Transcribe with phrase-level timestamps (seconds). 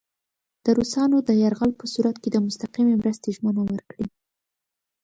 [0.63, 4.07] د روسانو د یرغل په صورت کې د مستقیمې مرستې ژمنه ورکړي.